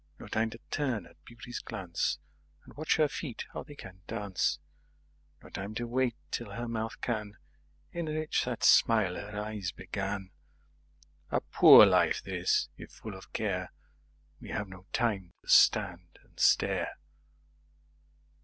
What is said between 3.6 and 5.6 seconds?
they can dance.11No